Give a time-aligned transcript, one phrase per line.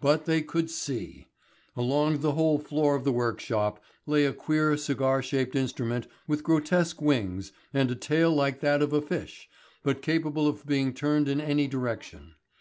[0.00, 1.26] But they could see.
[1.76, 7.02] Along the whole floor of the workshop lay a queer, cigar shaped instrument with grotesque
[7.02, 9.48] wings and a tail like that of a fish,
[9.82, 12.36] but capable of being turned in any direction.